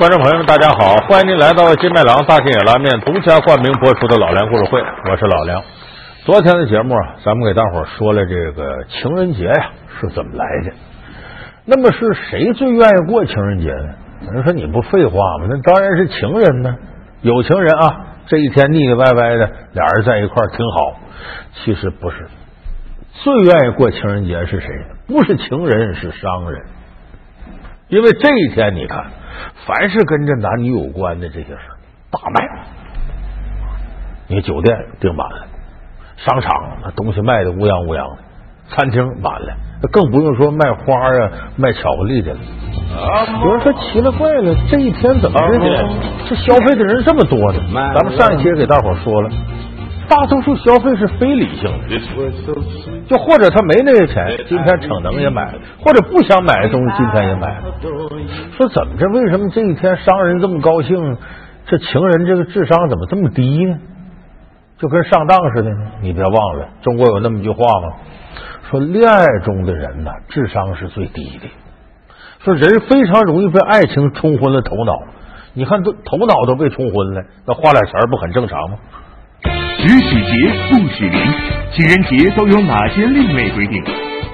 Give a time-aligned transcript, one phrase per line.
[0.00, 0.96] 观众朋友们，大家好！
[1.06, 4.80] 欢迎您来到金麦郎大金野拉面独家冠名播出的《老梁故事会》，
[5.10, 5.62] 我是老梁。
[6.24, 10.72] 昨天的节目啊，咱们给大伙说了这个情人节呀是怎么来的。
[11.66, 13.94] 那么是谁最愿意过情人节呢？
[14.24, 15.48] 有人说你不废话吗？
[15.50, 16.74] 那当然是情人呢。
[17.20, 20.98] 有情人啊，这一天腻腻歪歪的，俩人在一块儿挺好。
[21.62, 22.26] 其实不是，
[23.22, 24.68] 最愿意过情人节是谁？
[25.06, 26.62] 不是情人，是商人。
[27.88, 29.04] 因为这一天，你看，
[29.66, 31.76] 凡是跟这男女有关的这些事儿，
[32.10, 32.48] 大卖。
[34.28, 35.46] 你酒店订满了，
[36.16, 36.50] 商场
[36.82, 38.18] 那东西卖的乌泱乌泱的，
[38.68, 39.56] 餐厅满了，
[39.90, 42.40] 更不用说卖花啊、卖巧克力的了。
[43.42, 45.88] 有人说奇了怪了，这一天怎么的？
[46.28, 47.60] 这消费的人这么多呢？
[47.94, 49.30] 咱们上一期给大伙说了。
[50.10, 52.00] 大多数消费是非理性的，
[53.08, 57.72] 就或者他没那个钱，今天逞能也买了；或者不想买的东西，今天也买了。
[58.56, 59.06] 说怎么着？
[59.12, 61.16] 为什么这一天商人这么高兴？
[61.66, 63.78] 这情人这个智商怎么这么低呢？
[64.78, 65.70] 就跟上当似的？
[66.02, 67.94] 你别忘了，中国有那么一句话吗？
[68.68, 71.46] 说恋爱中的人呢，智商是最低的。
[72.44, 74.92] 说人非常容易被爱情冲昏了头脑。
[75.52, 78.78] 你看，都头脑都被冲昏了，那花俩钱不很正常吗？
[79.82, 80.30] 只许节
[80.70, 81.18] 不许离，
[81.72, 83.82] 情人节都有哪些另类规定？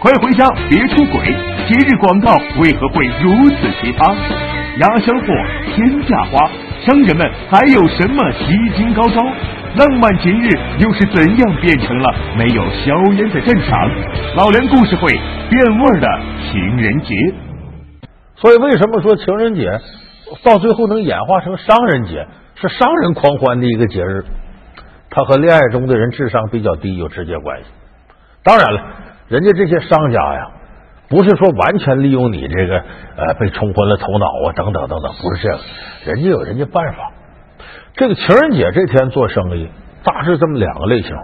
[0.01, 1.25] 快回家别出轨！
[1.69, 4.15] 节日广告为何会如此奇葩？
[4.79, 5.27] 压箱货、
[5.75, 6.51] 天价花，
[6.85, 9.23] 商人们还有什么吸金高招？
[9.77, 13.91] 浪漫节日又是怎样变成了没有硝烟的战场？
[14.37, 15.13] 老梁故事会
[15.49, 17.15] 变味的情人节。
[18.37, 19.71] 所以，为什么说情人节
[20.43, 22.27] 到最后能演化成商人节？
[22.61, 24.25] 是商人狂欢的一个节日。
[25.17, 27.65] 他和恋爱中的人智商比较低有直接关系。
[28.45, 28.83] 当然了，
[29.29, 30.51] 人家这些商家呀，
[31.09, 32.85] 不是说完全利用你这个
[33.17, 35.59] 呃被冲昏了头脑啊等等等等，不是这样，
[36.05, 37.13] 人家有人家办法。
[37.95, 39.71] 这个情人节这天做生意，
[40.05, 41.17] 大致这么两个类型：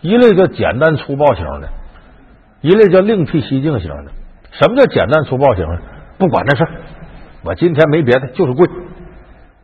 [0.00, 1.68] 一类叫简单粗暴型的，
[2.60, 4.10] 一类叫另辟蹊径型的。
[4.50, 5.78] 什么叫简单粗暴型的？
[6.18, 6.70] 不管那事儿，
[7.44, 8.68] 我今天没别的，就是贵。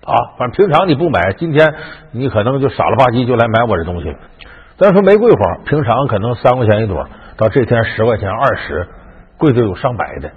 [0.05, 1.75] 啊，反正平常你不买，今天
[2.13, 4.17] 你可能就傻了吧唧就来买我这东西了。
[4.77, 8.87] 咱说玫瑰花，平常可能三块钱一朵，到这天十块钱、二十，
[9.39, 10.31] 贵的有上百的。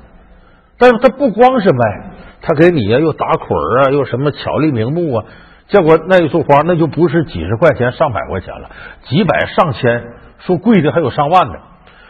[0.77, 2.11] 但是它不光是卖，
[2.41, 3.49] 它给你呀又打捆
[3.83, 5.25] 啊，又什么巧立名目啊，
[5.67, 8.69] 结果那一束花那就不是几十块钱、上百块钱了，
[9.03, 11.59] 几百上千，说贵的还有上万的。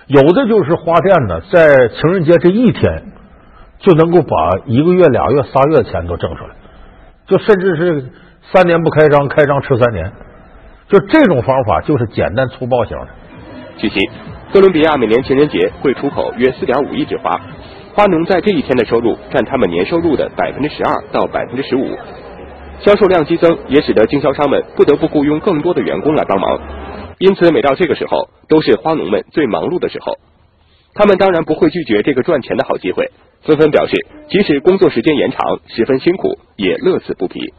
[0.07, 3.03] 有的就是花店呢，在情人节这一天
[3.79, 6.49] 就能够把一个月、俩月、仨月的钱都挣出来。
[7.27, 8.05] 就甚至是
[8.53, 10.11] 三年不开张，开张吃三年，
[10.87, 13.07] 就这种方法就是简单粗暴型的。
[13.77, 14.09] 据悉，
[14.53, 17.39] 哥伦比亚每年情人节会出口约四点五亿枝花，
[17.93, 21.97] 花农在这一天的收入占他们年收入的百分之十二到百分之十五，
[22.79, 26.59] 销售量激增也使得经销商们不得不雇佣更多的员工来帮忙，
[27.19, 30.17] 因此每到这个时候都是花农们最忙碌的时候，
[30.97, 33.11] 他们当然不会拒绝这个赚钱的好机会。
[33.43, 33.93] 纷纷表示，
[34.29, 37.53] 即使工作时间延长，十分辛苦，也乐此不疲。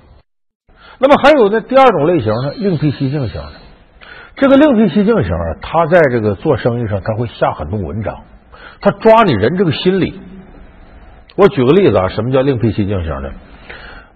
[0.98, 1.60] 那么还有呢？
[1.60, 3.52] 第二种类型呢，另辟蹊径型的。
[4.34, 8.24] 这个另辟蹊径型啊，他在这个做生意上，他会下很多文章，
[8.80, 10.20] 他抓你人这个心理。
[11.36, 13.30] 我举个例子啊，什么叫另辟蹊径型的？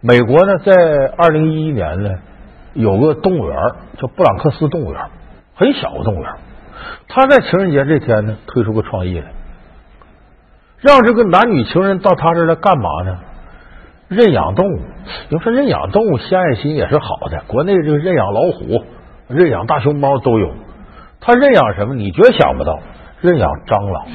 [0.00, 0.72] 美国呢，在
[1.16, 2.10] 二零一一年呢，
[2.74, 3.56] 有个动物园
[3.98, 5.00] 叫布朗克斯动物园，
[5.54, 6.32] 很小的动物园，
[7.09, 9.26] 他在情人节这天呢，推出个创意来。
[10.81, 13.19] 让这个男女情人到他这儿来干嘛呢？
[14.09, 14.81] 认养动物。
[15.31, 17.44] 你说认养动物，献爱心也是好的。
[17.47, 18.84] 国内这个认养老虎、
[19.28, 20.53] 认养大熊猫都有。
[21.20, 21.94] 他认养什么？
[21.94, 22.81] 你绝想不到，
[23.20, 24.06] 认养蟑螂。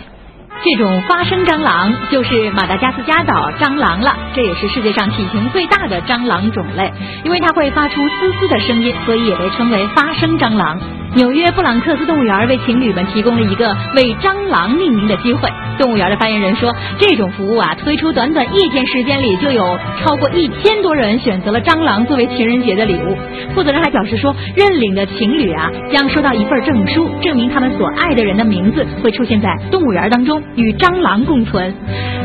[0.63, 6.91] 这种发声蟑螂就是马达加斯加岛蟑螂了，这也是世界上体型最大的蟑螂种类。
[7.23, 10.79] 因为它会发出嘶嘶的声音，所以也被称为发声蟑螂。
[11.15, 15.49] 纽约布朗克斯动物园为情侣们提供了一个为蟑螂命名的机会。
[15.79, 23.17] 动物园的发言人说，这种服务啊，推出短短一天时间里，就有超过一千多人选择了蟑螂作为情人节的礼物。
[23.55, 31.73] 负责人还表示说，认领的情侣啊，将收到一份证书，证明他们所爱的人的名字会出现在动物园当中，与蟑螂共存。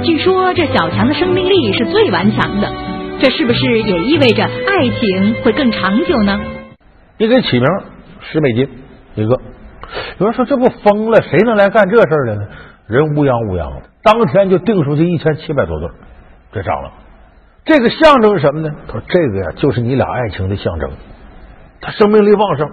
[0.05, 2.73] 据说这小强的生命力是最顽强的，
[3.21, 6.41] 这是不是也意味着爱情会更长久呢？
[7.19, 7.67] 你给起名
[8.23, 8.69] 十美金
[9.15, 9.37] 一个，
[10.19, 11.21] 有人说这不疯了？
[11.23, 12.43] 谁能来干这事儿的呢？
[12.87, 15.89] 人乌泱乌泱的，当天就订出去一千七百多对
[16.53, 16.93] 这蟑螂。
[17.65, 18.71] 这个象征什么呢？
[18.89, 20.91] 他说：“这个呀，就是你俩爱情的象征。
[21.81, 22.69] 他生命力旺盛，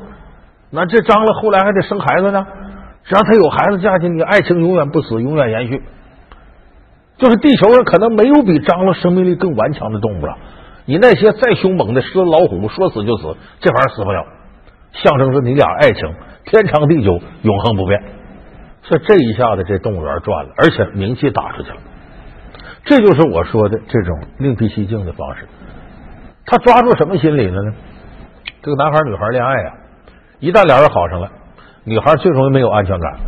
[0.71, 2.45] 那这蟑螂后来还得生孩子呢。
[3.03, 5.81] 只要他有孩子嫁进你，爱情永远不死，永远延续。
[7.17, 10.37] 就是地球上可能没有比蟑螂生命力更顽强的动物了。
[10.85, 14.25] 你那些再凶猛的狮子老虎，说死就死，这玩意儿死不了，
[14.93, 16.13] 象征着你俩爱情
[16.45, 18.01] 天长地久、永恒不变。
[18.83, 21.77] 所以这一下子，这动物园赚了，而且名气打出去了。
[22.85, 25.47] 这就是我说的这种另辟蹊径的方式。
[26.45, 27.73] 他抓住什么心理了呢？
[28.63, 29.73] 这个男孩女孩恋爱啊，
[30.39, 31.29] 一旦俩人好上了，
[31.83, 33.19] 女孩最容易没有安全感。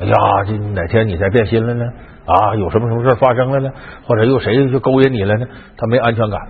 [0.00, 0.14] 哎呀，
[0.46, 1.84] 这哪天你再变心了呢？
[2.26, 3.70] 啊，有什么什么事发生了呢？
[4.04, 5.46] 或者又谁去勾引你了呢？
[5.76, 6.40] 她没安全感。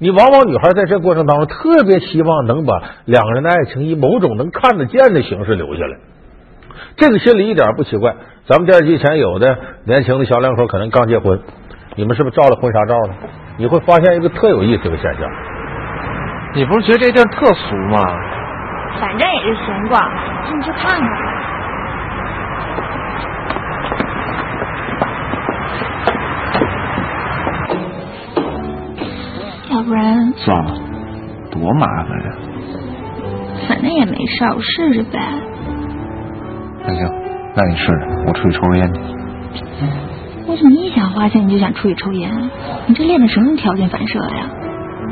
[0.00, 2.72] 你往往女孩在这过程当中特别希望能把
[3.04, 5.98] 两个人的爱情以某种能看得见的形式留下来，
[6.96, 8.16] 这个心理一点不奇怪。
[8.46, 11.38] 咱们电视机前有的年轻的小两口可能刚结婚，
[11.96, 13.14] 你们是不是照了婚纱照了？
[13.58, 15.30] 你会发现一个特有意思的现象。
[16.54, 18.02] 你不是觉得这地儿特俗吗？
[18.98, 20.00] 反正也是闲逛，
[20.48, 21.29] 进去看看。
[29.90, 30.72] 不然算了，
[31.50, 32.30] 多麻烦呀！
[33.66, 35.18] 反正也没事，我试试呗。
[36.86, 37.12] 那行，
[37.56, 39.00] 那你试试，我出去抽根烟去。
[40.46, 42.30] 为什么一想花钱你就想出去抽烟？
[42.86, 44.48] 你这练的什么条件反射呀？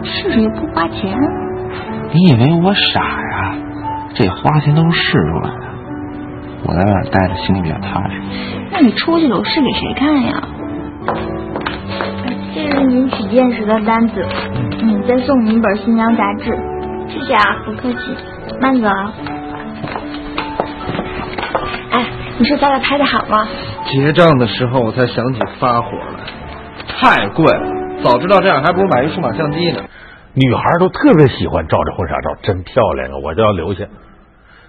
[0.04, 1.12] 试试又不花钱。
[2.12, 3.56] 你以为我傻呀？
[4.14, 5.66] 这花钱都是试出来的。
[6.62, 8.20] 我在外待着心里比较踏实。
[8.70, 10.40] 那你出去了，我试给谁看呀？
[12.78, 14.24] 这是您取件时的单子，
[14.82, 16.44] 嗯，再送您一本新娘杂志。
[17.08, 18.16] 谢谢啊，不客气，
[18.60, 19.12] 慢走啊。
[21.90, 22.06] 哎，
[22.38, 23.48] 你说咱俩拍的好吗？
[23.90, 26.20] 结账的时候我才想起发火来，
[26.86, 27.66] 太贵了。
[28.04, 29.82] 早知道这样，还不如买一数码相机呢。
[30.34, 33.14] 女孩都特别喜欢照这婚纱照，真漂亮啊！
[33.24, 33.86] 我就要留下。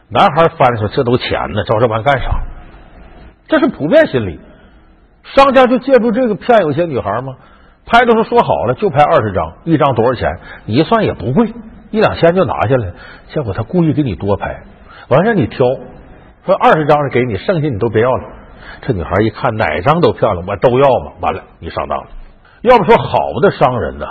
[0.09, 2.39] 男孩翻说：“这都钱呢，照这玩意干啥？”
[3.47, 4.39] 这是普遍心理。
[5.25, 7.35] 商家就借助这个骗有些女孩吗？
[7.91, 10.39] 拍的时候说好了就拍二十张，一张多少钱？
[10.65, 11.51] 你一算也不贵，
[11.89, 12.91] 一两千就拿下来。
[13.33, 14.61] 结果他故意给你多拍，
[15.07, 15.65] 完让你挑，
[16.45, 18.23] 说二十张是给你，剩下你都别要了。
[18.81, 21.13] 这女孩一看哪张都漂亮，我都要嘛。
[21.19, 22.05] 完了，你上当了。
[22.61, 24.05] 要不说好的商人呢，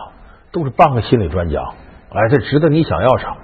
[0.50, 1.60] 都是半个心理专家。
[2.10, 3.36] 哎，这值得你想要啥？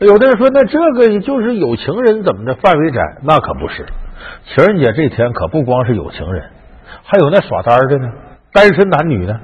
[0.00, 3.00] 有的人说，那这个就是有情人怎么的范围窄？
[3.22, 3.86] 那可不是。
[4.54, 6.50] 情人节这天可不光是有情人，
[7.04, 8.12] 还有那耍单的呢。
[8.54, 9.38] 单身男女呢？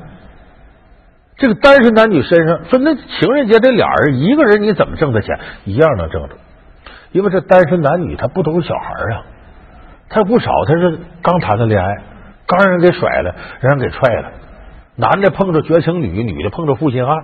[1.37, 5.39] 这个单身男女身上说，那情人节这俩人一个人你怎么挣的钱？
[5.65, 6.37] 一样能挣着，
[7.11, 9.25] 因为这单身男女他不都是小孩啊？
[10.09, 11.89] 他不少，他是刚谈的恋爱，
[12.47, 14.31] 刚让人给甩了，让人给踹了。
[14.97, 17.17] 男的碰着绝情女，女的碰着负心汉，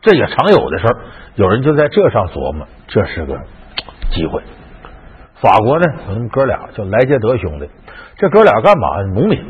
[0.00, 0.96] 这也常有的事儿。
[1.34, 3.38] 有人就在这上琢磨，这是个
[4.12, 4.40] 机会。
[5.34, 7.68] 法国呢，有那么哥俩叫莱杰德兄弟，
[8.16, 9.02] 这哥俩干嘛？
[9.14, 9.44] 农民。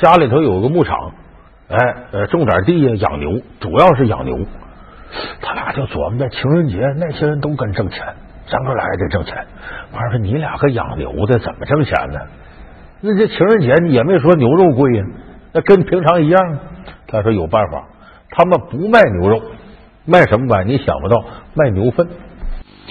[0.00, 1.12] 家里头有个牧场，
[1.68, 1.76] 哎，
[2.12, 4.38] 呃，种点地呀，养牛，主要是养牛。
[5.40, 8.00] 他俩就琢磨着情人节那些人都跟挣钱，
[8.50, 9.36] 咱哥俩也得挣钱。
[9.92, 12.18] 完说你俩个养牛的怎么挣钱呢？
[13.00, 15.04] 那这情人节也没说牛肉贵呀，
[15.52, 16.58] 那跟平常一样。
[17.06, 17.84] 他说有办法，
[18.30, 19.40] 他们不卖牛肉，
[20.04, 20.64] 卖什么卖？
[20.64, 22.08] 你想不到，卖牛粪。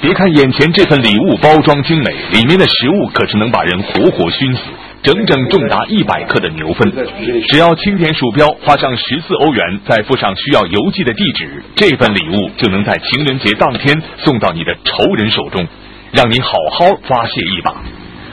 [0.02, 4.62] 别看眼前这份礼物包装精美，里面的食物可是能把人活活熏死。
[5.04, 6.90] 整整重达一百克的牛粪，
[7.50, 15.68] 只要轻点鼠标，花上十四欧元，再附上需要邮寄的地址，这份礼物就能在情人节当天送到你的仇人手中，
[16.14, 17.76] 让你好好发泄一把。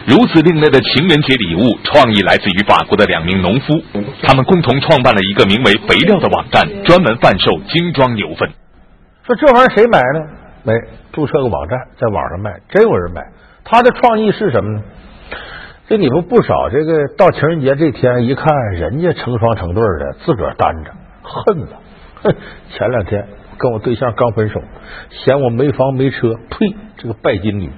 [0.06, 3.82] 如此另类的情人节礼物，创意来自于法国的两名农夫，
[4.22, 8.48] 他们共同创办了一个名为“肥料”的网站，专门贩售精装牛粪。
[9.26, 10.20] 说这玩意儿谁买呢？
[10.62, 10.72] 没
[11.12, 13.22] 注册个网站，在网上卖，真有人买。
[13.64, 14.82] 他的创意是什么呢？
[15.90, 21.76] 这你不不少，这个到情人节这天一看，人家成双成对的，自个儿单着，恨呐！
[22.22, 22.32] 哼，
[22.70, 23.26] 前两天
[23.58, 24.60] 跟我对象刚分手，
[25.10, 26.76] 嫌我没房没车，呸！
[26.96, 27.72] 这个拜金女。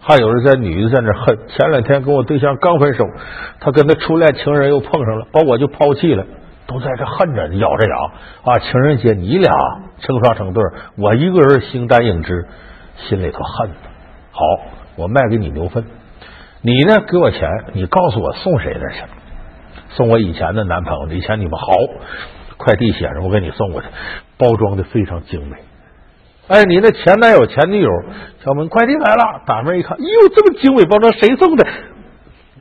[0.00, 3.04] 还有人在女的在那恨，前两天跟我对象刚分手，
[3.60, 6.26] 他跟他初恋情人又碰上了，把我就抛弃了，
[6.66, 7.96] 都在这恨着，咬着牙
[8.42, 8.58] 啊！
[8.58, 9.52] 情人节你俩
[10.00, 10.64] 成双成对，
[10.98, 12.44] 我一个人形单影只，
[13.06, 13.70] 心里头恨。
[14.32, 14.40] 好，
[14.96, 15.84] 我卖给你牛粪。
[16.66, 17.04] 你呢？
[17.06, 19.02] 给我钱，你告诉我送谁那去？
[19.90, 21.66] 送我以前的男朋友，以前你们好，
[22.56, 23.88] 快递写上，我给你送过去，
[24.38, 25.58] 包装的非常精美。
[26.48, 27.90] 哎，你那前男友、前女友，
[28.42, 31.66] 敲门，快递来了，打门一看，哟，这么精美包装，谁送的？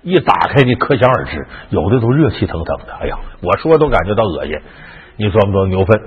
[0.02, 2.94] 一打开，你可想而知，有的都热气腾腾的。
[3.00, 4.60] 哎呀，我说都感觉到恶心。
[5.16, 6.02] 你装不装牛粪？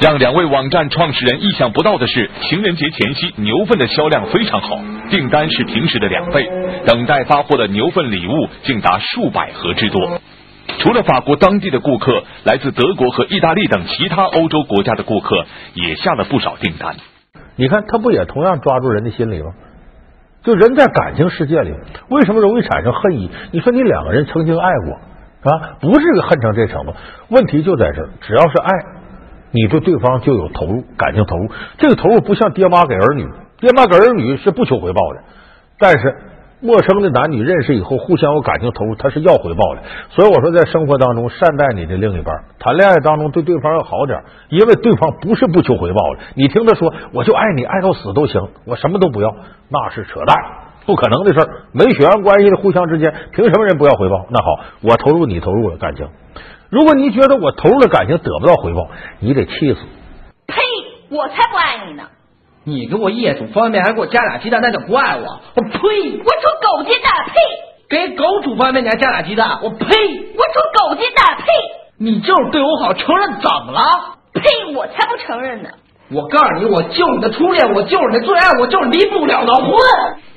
[0.00, 6.48] 让两位网站创始人意想不到的是，情人节前夕牛粪的销量非常好，订单是平时的两倍，
[6.84, 10.20] 等待发货的牛粪礼物竟达数百盒之多。
[10.78, 16.96] 除了法国当地的顾客，来自德国和意大利等其他欧洲国家的顾客也下了不少订单。
[17.56, 19.52] 你看，他不也同样抓住人的心理吗？
[20.42, 21.72] 就人在感情世界里，
[22.10, 23.30] 为什么容易产生恨意？
[23.52, 26.94] 你说你两个人曾经爱过啊，不是恨成这程度，
[27.28, 28.10] 问题就在这儿。
[28.20, 28.70] 只要是爱，
[29.54, 31.48] 你对对方就有投入，感情投入。
[31.78, 33.26] 这个投入不像爹妈给儿女，
[33.58, 35.20] 爹妈给儿女是不求回报的，
[35.78, 36.16] 但是。
[36.60, 39.82] 陌生的男女认识以后，互相有感情投入，他是要回报的。
[40.08, 46.20] 所以我说，在生活当中善待你的另一半，谈恋爱当中对对方要好点，因为对方不是不求回报的。
[46.34, 49.36] 你听他说，我就爱你，爱到死都行，我什么都不要，
[49.68, 50.34] 那是扯淡，
[50.86, 51.48] 不可能的事儿。
[51.72, 54.24] 没血缘关系的互相之间，凭什么人不要回报？
[54.30, 54.46] 那好，
[54.80, 56.08] 我投入，你投入了感情。
[56.74, 58.88] 如果你觉得我投入的感情得不到回报，
[59.20, 59.76] 你得气死。
[60.48, 60.56] 呸！
[61.08, 62.02] 我才不爱你呢。
[62.64, 65.40] 你给我夜煮方便面还给我加俩鸡蛋，那叫不爱我！
[65.54, 65.68] 我呸！
[65.70, 67.34] 我煮狗鸡蛋，呸！
[67.88, 69.86] 给狗煮方便面你还加俩鸡蛋，我呸！
[69.86, 71.46] 我煮狗鸡蛋，呸！
[71.96, 73.80] 你就是对我好，承认怎么了？
[74.32, 74.74] 呸！
[74.74, 75.68] 我才不承认呢！
[76.12, 79.72] 我告诉你，我救你的初恋，我就是你的最爱，我就是离不了的婚。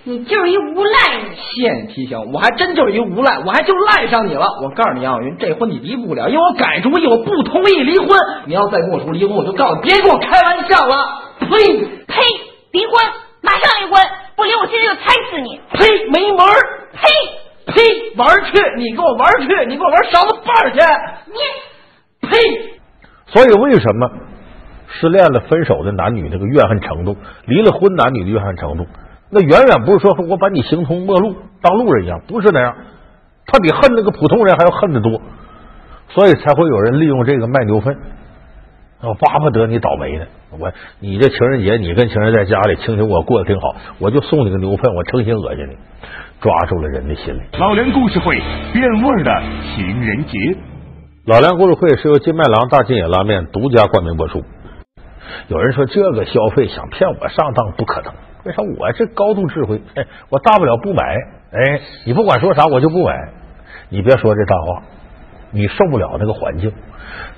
[0.06, 0.98] 你就是一无赖！
[1.36, 4.46] 谢你提醒，我还真就是一无赖，我还就赖上你了。
[4.64, 8.10] 我告诉你，杨晓云，这婚你离不了，因为我改主意，我不同意离婚。
[8.46, 10.96] 你要再跟我说离婚，我就告诉你，别跟我开玩笑了。
[11.42, 12.22] 呸呸！
[12.72, 12.94] 离婚，
[13.42, 14.02] 马上离婚！
[14.38, 15.60] 不离，我现在就踩死你！
[15.74, 16.08] 呸！
[16.10, 16.56] 没门儿！
[16.94, 18.14] 呸呸！
[18.16, 18.52] 玩去！
[18.78, 19.66] 你给我玩去！
[19.68, 20.80] 你给我玩勺子把去！
[21.28, 22.38] 你呸！
[23.26, 24.10] 所以为什么
[24.88, 28.88] 失恋了、分手的男女那个怨恨程度，离了婚男女的怨恨程度，
[29.30, 32.76] 那远远不是说我把你形同陌路当路人一样，不是那样，
[33.46, 35.22] 他比恨那个普通人还要恨得多，
[36.10, 37.98] 所以才会有人利用这个卖牛粪。
[39.00, 40.26] 我巴不得你倒霉呢！
[40.58, 45.78] 我你这情人节，你跟情人在家里，卿卿我过得挺好，我就送你个牛粪，我诚心恶心你，
[46.42, 47.42] 抓住了人的心理。
[47.60, 48.42] 老梁故事会
[48.74, 49.44] 变味的
[49.76, 50.58] 情人节，
[51.28, 54.44] 老梁故事会是由金麦郎大金野拉面独家冠名播出。
[55.48, 58.62] 有人说这个消费想骗我上当不可能，为啥？
[58.78, 61.04] 我这高度智慧，哎，我大不了不买。
[61.52, 63.14] 哎，你不管说啥，我就不买。
[63.90, 64.84] 你别说这大话，
[65.52, 66.74] 你受不了那个环境。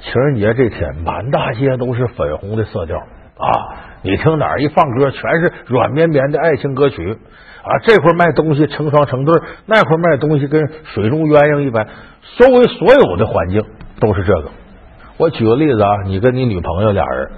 [0.01, 3.53] 情人节这天，满大街都是粉红的色调啊！
[4.01, 7.17] 你听哪儿一放歌，全是软绵绵的爱情歌曲
[7.63, 7.77] 啊！
[7.85, 9.35] 这块卖东西成双成对，
[9.67, 11.87] 那块卖东西跟水中鸳鸯一般，
[12.37, 13.63] 周围所有的环境
[13.99, 14.49] 都是这个。
[15.19, 17.31] 我举个例子啊，你跟你女朋友俩人，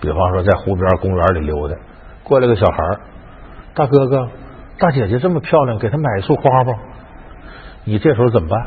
[0.00, 1.76] 比方说在湖边公园里溜达，
[2.24, 2.76] 过来个小孩
[3.74, 4.28] 大哥哥、
[4.80, 6.74] 大姐姐这么漂亮，给她买一束花不？
[7.84, 8.66] 你这时候怎么办？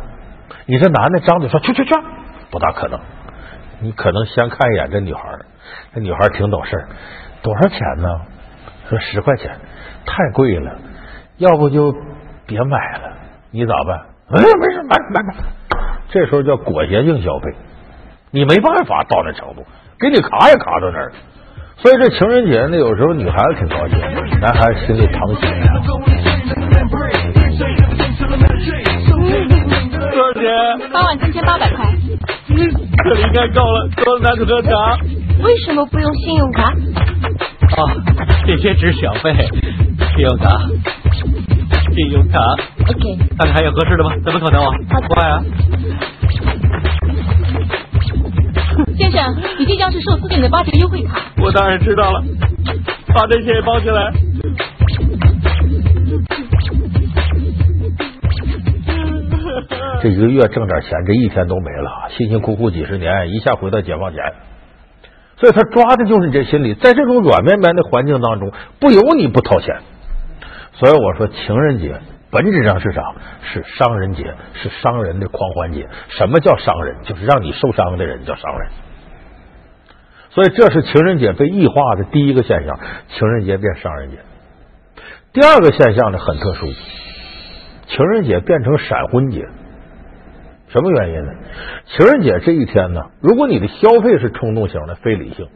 [0.67, 1.91] 你这男的张嘴说去去去。
[2.49, 2.97] 不大可能，
[3.81, 5.21] 你可能先看一眼这女孩，
[5.93, 6.85] 这女孩挺懂事，
[7.41, 8.07] 多少钱呢？
[8.89, 9.51] 说十块钱，
[10.05, 10.77] 太贵了，
[11.35, 11.93] 要不就
[12.45, 13.17] 别买了。
[13.51, 13.99] 你咋办？
[14.29, 15.35] 哎，没事，买买买。
[16.07, 17.53] 这时候叫裹挟性消费，
[18.31, 19.65] 你没办法到那程度，
[19.99, 21.11] 给你卡也卡到那儿。
[21.77, 23.99] 所以这情人节呢，有时候女孩子挺高兴，
[24.39, 25.49] 男孩子心里疼心。
[30.11, 30.89] 多少钱？
[30.93, 31.85] 八万三千八百块。
[32.47, 34.69] 这里应该够了，多拿去喝茶。
[35.41, 36.63] 为什么不用信用卡？
[36.63, 36.71] 啊，
[38.45, 39.33] 这些只是小费。
[40.15, 40.49] 信用卡，
[41.93, 42.39] 信用卡。
[42.87, 43.17] OK。
[43.37, 44.11] 看看还有合适的吗？
[44.23, 44.69] 怎么可能啊？
[45.09, 45.43] 快啊！
[49.61, 51.21] 你这张是寿司店的八折优惠卡。
[51.37, 52.23] 我当然知道了，
[53.13, 54.11] 把这些也包起来。
[60.01, 64.19] 这一个月挣点钱，这一天都没了，辛辛苦苦几十年，一下回到解放前，
[65.37, 69.75] 所以他抓的就是你这心理，在这种软绵绵的环境当中，不由你不掏钱。
[70.73, 71.99] 所以我说，情人节
[72.31, 73.13] 本质上是啥？
[73.43, 75.87] 是商人节，是商人的狂欢节。
[76.09, 77.03] 什么叫商人？
[77.03, 78.71] 就是让你受伤的人叫商人。
[80.33, 84.17] 所以这是情人节被异化的第一个现象，情人节变商人节。
[85.33, 86.67] 第二个现象呢，很特殊，
[87.87, 89.45] 情人节变成闪婚节。
[90.69, 91.33] 什么原因呢？
[91.85, 95.49] 情人节这一天呢，如果你的消费是冲动型的、非理性，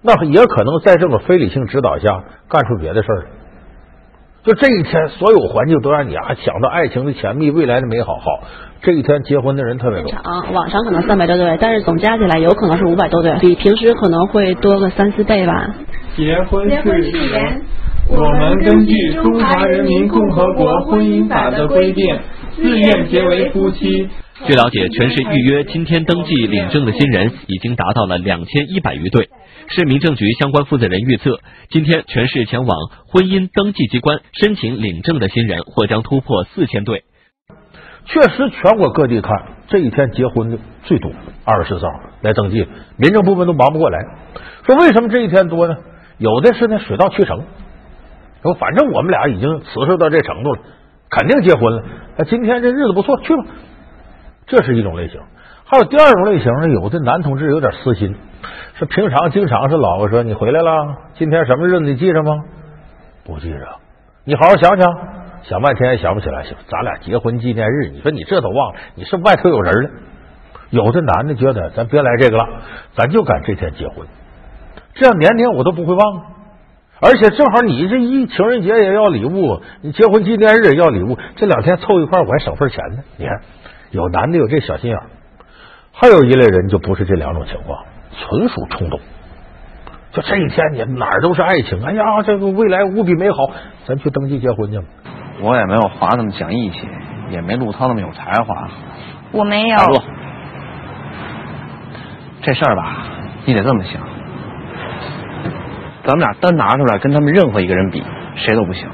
[0.00, 3.26] 那也可能在这种非理性指导下干出别的事儿来。
[4.42, 8.14] 就这一天，所有环境都让你啊想到爱情的甜蜜、未来的美好。
[8.14, 8.48] 好，
[8.80, 10.10] 这一天结婚的人特别多。
[10.52, 15.74] 网上可能三百多对，但是总加起来有可能是五百多对，比平时可能会多个三四倍吧。
[16.16, 17.62] 结婚誓言，
[18.08, 22.18] 我们根据《中华人民共和国婚姻法》的规定，
[22.56, 24.08] 自愿结为夫妻。
[24.46, 29.28] 据了解，全市预约今天登记领证的新人已经达到了两千一百余对。
[29.72, 31.38] 市民政局相关负责人预测，
[31.70, 37.04] 今天全市前往婚姻登记机关申请领证的新人或将突破四千对。
[38.04, 39.30] 确实，全国各地看
[39.68, 41.12] 这一天结婚的最多，
[41.44, 41.86] 二十四号
[42.20, 44.00] 来登记，民政部门都忙不过来。
[44.66, 45.76] 说为什么这一天多呢？
[46.18, 47.44] 有的是呢，水到渠成。
[48.42, 50.62] 说反正我们俩已经厮守到这程度了，
[51.10, 51.84] 肯定结婚了。
[52.16, 53.44] 那今天这日子不错，去吧。
[54.48, 55.20] 这是一种类型。
[55.70, 58.16] 还有第二种类型呢，有的男同志有点私心，
[58.74, 62.42] 是平常经常是老婆说你回来了，今天什么日子你记着吗？
[63.24, 63.58] 不记着。
[64.24, 64.92] 你好好想想，
[65.44, 66.42] 想半天也想不起来。
[66.42, 69.90] 行，咱俩结婚纪念日，你说你这都忘了，你是外头有人了。
[70.70, 72.48] 有的男的觉得咱别来这个了，
[72.96, 74.08] 咱就赶这天结婚，
[74.94, 76.22] 这样年年我都不会忘。
[77.00, 83.04] 而且正好你这一情人节也要礼物，你结婚纪念日也要礼物，这两天凑一块我还省份钱呢。
[83.18, 83.40] 你看，
[83.92, 85.06] 有男的有这小心眼儿。
[85.92, 89.00] 还有一类人就不是这两种情况，纯属冲动。
[90.12, 91.80] 就这一天，你哪儿都是爱情。
[91.84, 93.36] 哎呀，这个未来无比美好，
[93.86, 94.84] 咱去登记结婚去吧。
[95.40, 96.88] 我也没有华那么讲义气，
[97.30, 98.68] 也没陆涛那么有才华。
[99.32, 99.76] 我没有。
[99.76, 99.98] 大陆，
[102.42, 103.04] 这事儿吧，
[103.44, 104.02] 你得这么想，
[106.04, 108.02] 咱们俩单拿出来跟他们任何一个人比，
[108.34, 108.88] 谁都不行。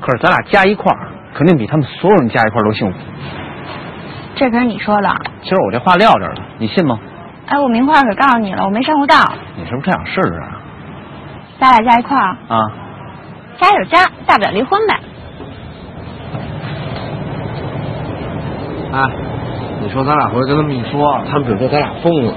[0.00, 2.98] 可是咱俩加一块儿，肯定比他们所有人加一块儿都幸福。
[4.34, 5.08] 这可是你说的。
[5.42, 6.98] 其实我这话撂这儿了，你信吗？
[7.46, 9.18] 哎，我明话可告诉你了，我没上过当。
[9.56, 10.60] 你是不是太想试试啊？
[11.60, 12.72] 咱俩加一块儿啊？
[13.60, 15.00] 加就加，大不了离婚呗。
[18.92, 19.10] 哎，
[19.80, 22.34] 你说咱俩回去跟他们一说，他们准说咱俩疯了。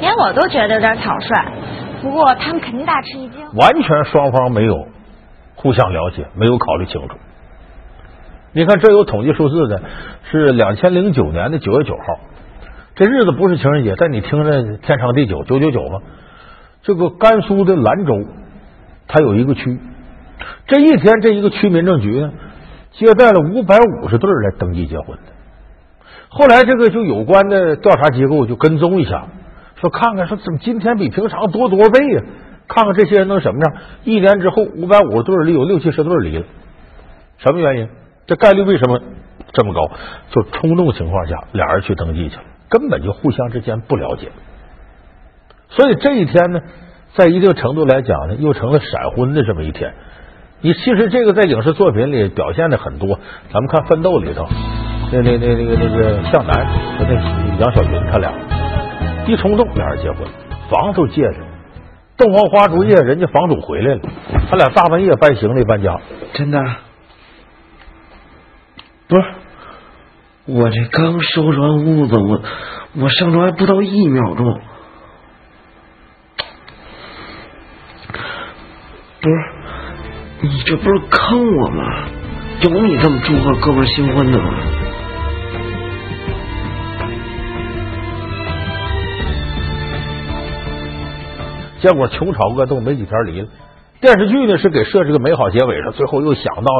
[0.00, 1.28] 连我都觉得有点草率，
[2.02, 3.46] 不过他们肯定大吃一惊。
[3.54, 4.86] 完全双方没有
[5.56, 7.16] 互相了解，没有考虑清楚。
[8.56, 9.82] 你看，这有统计数字的，
[10.30, 12.04] 是两千零九年的九月九号，
[12.94, 15.98] 这日子不是情人节，但你听着天长地久，九九九吗？
[16.82, 18.12] 这个甘肃的兰州，
[19.08, 19.76] 它有一个区，
[20.68, 22.32] 这一天这一个区民政局呢，
[22.92, 25.32] 接待了五百五十对来登记结婚的。
[26.28, 29.26] 后来这个就有关的调查机构就跟踪一下，
[29.80, 32.22] 说看看说怎么今天比平常多多倍呀？
[32.68, 33.82] 看看这些人能什么样？
[34.04, 36.44] 一年之后，五百五十对里有六七十对离了，
[37.38, 37.88] 什么原因？
[38.26, 39.00] 这概率为什么
[39.52, 39.90] 这么高？
[40.30, 44.32] 就冲动情况下，俩人去登记去了，根本就互相之间不了解。
[45.68, 46.60] 所以这一天呢，
[47.14, 49.92] 在一定程度来讲呢，又成了闪婚的这么一天。
[50.60, 53.18] 你其实这个在影视作品里表现的很多，
[53.52, 54.46] 咱们看《奋斗》里头，
[55.12, 56.66] 那那那那个那个向南
[56.98, 57.14] 和那
[57.60, 58.32] 杨晓云他俩
[59.26, 60.26] 一冲动，俩人结婚，
[60.70, 61.36] 房都借着，
[62.16, 64.00] 洞房花烛夜，人家房主回来了，
[64.48, 66.00] 他俩大半夜搬行李搬家，
[66.32, 66.58] 真的。
[69.06, 69.24] 不是，
[70.46, 72.42] 我这刚收拾完屋子，我
[73.02, 74.60] 我上床还不到一秒钟。
[79.20, 79.36] 不是，
[80.42, 82.08] 你这不是坑我吗？
[82.62, 84.54] 有你这么祝贺哥们新婚的吗？
[91.80, 93.48] 结果穷吵恶斗，没几天离了。
[94.04, 96.70] 电视剧呢是给设置个美好结尾，说最后又想到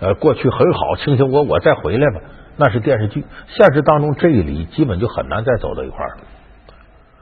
[0.00, 2.20] 呃过去很好，卿卿我我再回来吧，
[2.58, 3.24] 那是电视剧。
[3.46, 6.16] 现实当中这一离，基本就很难再走到一块儿了。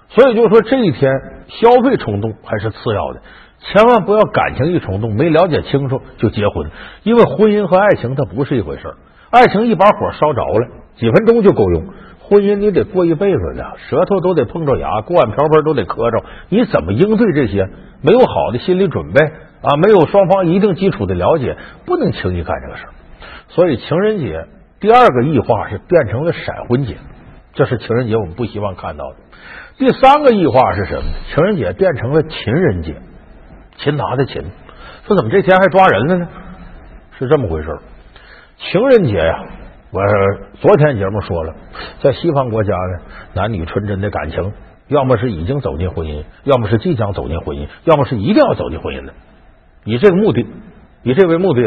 [0.08, 1.12] 所以就是说这一天
[1.46, 3.20] 消费冲动还是次要的，
[3.60, 6.68] 千万不要感情一冲动，没了解清楚就结婚，
[7.04, 8.94] 因为婚姻和爱情它不是一回事儿。
[9.30, 11.84] 爱情一把火烧着了，几分钟就够用；
[12.18, 17.68] 婚姻你得过一辈子的，舌头都得碰着牙，锅碗瓢盆都得磕着，你怎么应对这些？
[18.04, 19.20] 没有好的心理准备。
[19.62, 22.90] 啊，没有双方一定基础的了解，不能轻易干这个事儿。
[23.48, 24.46] 所以情人节
[24.80, 26.96] 第二个异化是变成了闪婚节，
[27.54, 29.16] 这是情人节我们不希望看到的。
[29.78, 31.02] 第三个异化是什么？
[31.32, 32.96] 情人节变成了情人节，
[33.76, 34.44] 擒拿的擒。
[35.06, 36.28] 说怎么这天还抓人了呢？
[37.18, 37.68] 是这么回事
[38.58, 39.44] 情人节呀，
[39.90, 40.00] 我
[40.60, 41.54] 昨天节目说了，
[42.00, 44.52] 在西方国家呢，男女纯真的感情，
[44.88, 49.12] 要么是已经走进婚姻，要么是即将走进婚姻，要么是一定要走进婚姻的。
[49.84, 50.46] 以这个目的，
[51.02, 51.62] 以这为目的，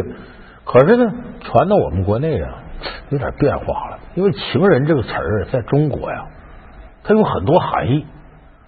[0.63, 2.63] 可是呢，传到我们国内啊，
[3.09, 3.99] 有点变化了。
[4.15, 6.25] 因为“情人”这个词儿在中国呀，
[7.03, 8.05] 它有很多含义，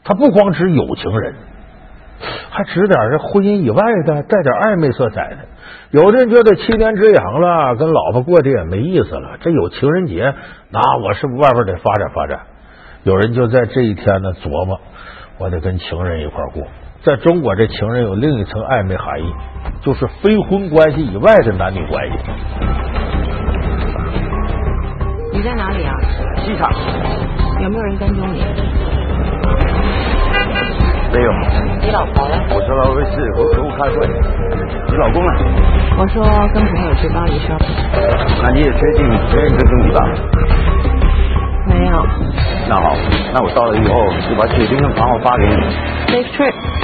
[0.03, 1.35] 它不光指有情人，
[2.49, 5.37] 还指点这婚姻以外的带点暧昧色彩的。
[5.91, 10.33] 有的人觉得七年之痒了，跟老婆过的也没意思了，这有情人节，
[10.69, 12.41] 那我是不是外边得发展发展？
[13.03, 14.81] 有人就在这一天呢琢磨，
[15.37, 16.63] 我得跟情人一块过。
[17.07, 19.33] 在中国，这情人有另一层暧昧含义，
[19.79, 22.17] 就是非婚关系以外的男女关系。
[25.31, 25.95] 你在哪里啊？
[26.43, 26.69] 机场。
[27.63, 28.43] 有没有人跟踪你？
[31.13, 31.31] 没有。
[31.79, 32.35] 你老婆呢？
[32.51, 34.05] 我说了回去和客户开会。
[34.89, 35.31] 你老公呢？
[35.97, 36.21] 我说
[36.53, 37.71] 跟朋友去巴黎 shopping。
[38.43, 40.03] 那你也确定没人跟踪你吧？
[41.67, 42.05] 没有。
[42.67, 42.97] 那好，
[43.33, 43.95] 那我到了以后
[44.27, 45.55] 就把血清跟房号发给你。
[46.11, 46.76] Safe trip。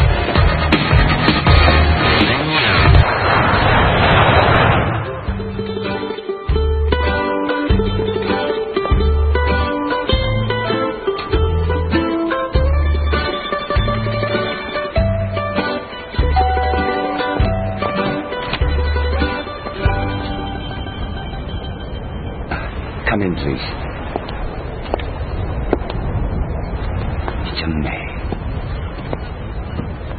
[27.55, 27.89] 真美。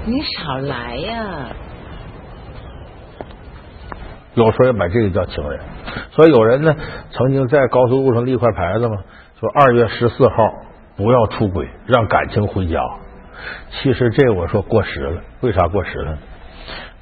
[0.06, 1.48] 你少来呀！
[4.34, 5.60] 有时候也把这个叫情人，
[6.10, 6.74] 所以有人呢
[7.10, 8.96] 曾经在高速路上立块牌子嘛，
[9.38, 10.36] 说二月十四号
[10.96, 12.80] 不要出轨，让感情回家。
[13.70, 16.18] 其实这我说过时了，为啥过时了？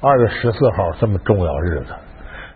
[0.01, 1.93] 二月十四号这么重要日子，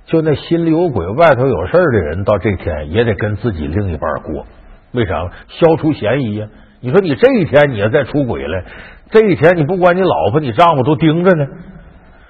[0.07, 4.45] 就那心里有鬼、外头有事的人，到这天也得跟自己另一半过。
[4.93, 5.29] 为啥？
[5.49, 6.47] 消除嫌疑呀！
[6.79, 8.63] 你说你这一天你要再出轨了，
[9.11, 11.45] 这一天你不管你老婆、你丈夫都盯着呢。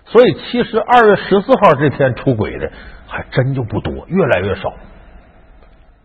[0.06, 2.72] 所以，其实二月十四号这天出轨的
[3.08, 4.74] 还真就不多，越来越少。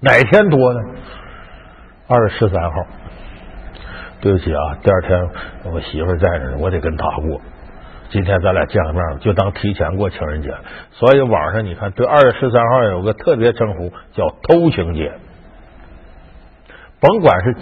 [0.00, 0.80] 哪天多呢？
[2.08, 2.86] 二月十三号。
[4.20, 5.30] 对不起啊，第二天
[5.72, 7.40] 我媳妇在那呢，我得跟她过。
[8.12, 10.54] 今天咱俩见个面，就当提前过情人节。
[10.90, 15.10] 所以网上你看，对二月十三号有个特别称呼叫“偷情节”。
[17.00, 17.56] 甭管是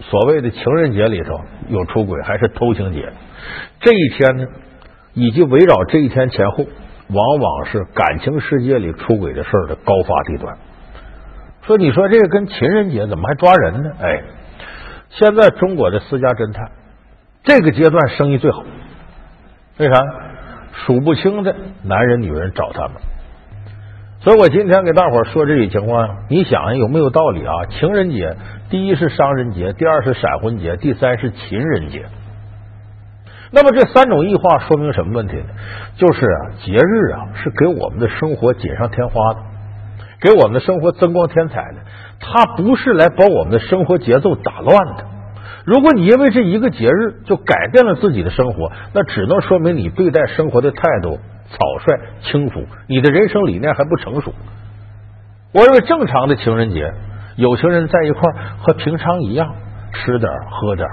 [0.00, 3.10] 所谓的情人节里头有出轨，还是偷情节，
[3.80, 4.46] 这一天呢？
[5.14, 6.66] 以及围绕这一天前后，
[7.08, 10.58] 往往是感情世界里出轨的事的高发地段。
[11.62, 13.90] 说你说这个跟情人节怎么还抓人呢？
[14.02, 14.22] 哎，
[15.08, 16.72] 现在中国的私家侦探
[17.42, 18.64] 这个阶段生意最好，
[19.78, 20.00] 为啥？
[20.86, 22.94] 数不清的男人女人找他们。
[24.20, 27.66] 所以我今天给大伙说这些情况，你想想有没有道理啊？
[27.70, 28.36] 情人节
[28.70, 32.06] 第一是商人节，第二是闪婚节，第三是情人节。
[33.52, 35.44] 那么这三种异化说明什么问题呢？
[35.96, 36.26] 就是，
[36.64, 39.40] 节日啊是给我们的生活锦上添花的，
[40.20, 41.78] 给我们的生活增光添彩的。
[42.18, 45.13] 它不是来把我们的生活节奏打乱的。
[45.64, 51.18] 如果你因为这一个节日就改变了自己的生活，那只能说明你对待生活的态度
[51.50, 54.34] 草率轻浮，你的人生理念还不成熟。
[55.52, 56.92] 我认为正常的情人节，
[57.36, 59.54] 有情人在一块儿和平常一样，
[59.92, 60.86] 吃点喝点。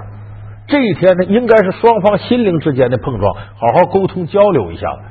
[0.68, 5.02] 这一天呢，应该是双方心灵之间的碰撞，好好沟通交流一下子。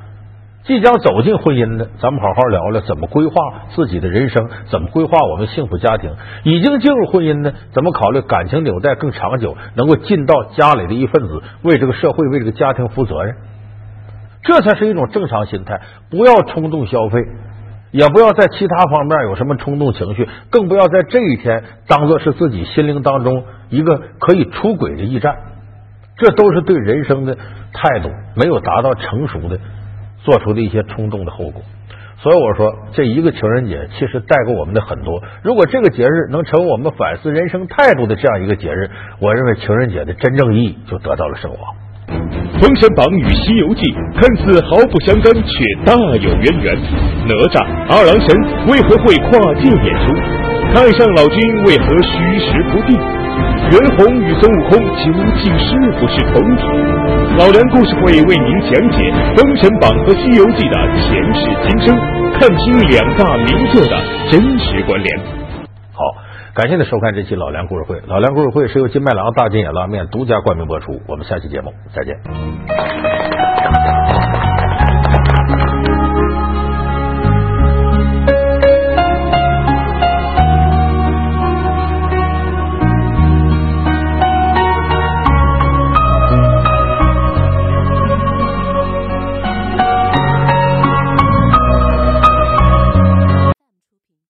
[0.63, 3.33] 即将走进婚姻的，咱们好好聊聊怎么规划
[3.75, 6.11] 自己的人生，怎么规划我们幸福家庭。
[6.43, 13.35] 已经进入婚姻的，怎么考虑感情纽带更长久，能够尽到家里的一份子，为这个社会、为这个家庭负责任。
[14.43, 15.81] 这才是一种正常心态。
[16.11, 17.25] 不要冲动消费，
[17.89, 25.35] 也不要在其他方面有什么冲动情绪，更不要在这一天当做是自己心灵当中一个可以出轨的驿站。
[26.17, 27.35] 这都是对人生的
[27.73, 29.59] 态度没有达到成熟的
[30.23, 31.61] 做出的一些冲动的后果。
[32.17, 35.23] 所以我说，这一个情人节其实带给我们的很多。
[35.41, 41.57] 如果这个节日能成为我们反思人生态度的这样一个节日，我认为情人节的真正意义就得到了升华。
[42.61, 43.81] 《封神榜》与《西游记》
[44.13, 46.77] 看似毫不相干，却大有渊源。
[47.25, 47.57] 哪吒、
[47.89, 48.29] 二郎神
[48.69, 50.13] 为何会跨界演出？
[50.75, 53.20] 太上老君为何虚实不定？
[53.71, 56.63] 袁弘与孙悟空究竟是不是同体？
[57.37, 58.97] 老梁故事会为您讲解
[59.37, 61.95] 《封神榜》和《西游记》的前世今生，
[62.37, 63.97] 看清两大名作的
[64.29, 65.17] 真实关联。
[65.93, 66.03] 好，
[66.53, 68.01] 感谢您收看这期老梁故事会。
[68.07, 71.01] 老梁故事会是由金麦郎大金眼拉面独家冠名播出。
[71.07, 72.17] 我们下期节目再见。